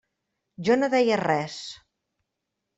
[0.69, 1.61] Jo no deia res.